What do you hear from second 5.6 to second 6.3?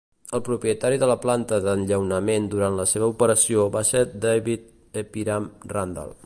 Randall.